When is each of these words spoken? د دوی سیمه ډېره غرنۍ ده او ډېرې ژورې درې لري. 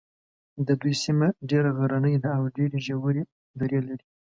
د 0.67 0.69
دوی 0.81 0.93
سیمه 1.03 1.27
ډېره 1.49 1.69
غرنۍ 1.77 2.15
ده 2.23 2.29
او 2.37 2.43
ډېرې 2.57 2.79
ژورې 2.87 3.23
درې 3.61 3.79
لري. 3.87 4.05